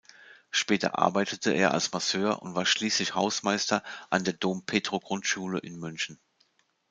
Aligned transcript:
Später 0.49 0.97
arbeitete 0.97 1.51
er 1.53 1.75
als 1.75 1.91
Masseur 1.91 2.41
und 2.41 2.55
war 2.55 2.65
schließlich 2.65 3.13
Hausmeister 3.13 3.83
an 4.09 4.23
der 4.23 4.33
Dom-Pedro-Grundschule 4.33 5.59
in 5.59 5.77
München. 5.77 6.19